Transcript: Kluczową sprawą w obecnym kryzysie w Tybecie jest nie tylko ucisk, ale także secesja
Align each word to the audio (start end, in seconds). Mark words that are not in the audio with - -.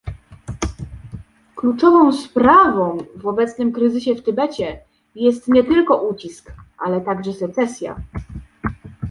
Kluczową 1.55 2.11
sprawą 2.13 2.97
w 3.15 3.27
obecnym 3.27 3.71
kryzysie 3.71 4.15
w 4.15 4.23
Tybecie 4.23 4.79
jest 5.15 5.47
nie 5.47 5.63
tylko 5.63 6.01
ucisk, 6.01 6.53
ale 6.77 7.01
także 7.01 7.33
secesja 7.33 7.95